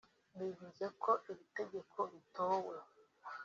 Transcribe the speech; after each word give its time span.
Bivuze 0.39 0.85
ko 1.03 1.11
iri 1.31 1.45
tegeko 1.57 1.97
ritowe 2.11 2.75